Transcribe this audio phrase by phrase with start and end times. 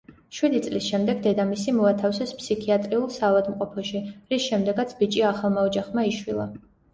[0.35, 4.01] შვიდი წლის შემდეგ, დედამისი მოათავსეს ფსიქიატრიულ საავადმყოფოში,
[4.33, 6.49] რის შემდეგაც ბიჭი ახალმა ოჯახმა იშვილა.